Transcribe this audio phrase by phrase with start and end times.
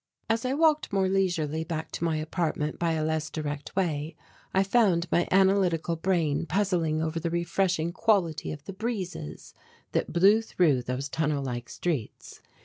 [0.31, 4.15] As I walked more leisurely back to my apartment by a less direct way,
[4.51, 9.53] I found my analytical brain puzzling over the refreshing quality of the breezes
[9.91, 12.41] that blew through those tunnel like streets.